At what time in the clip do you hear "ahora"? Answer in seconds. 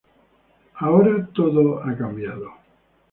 0.73-1.27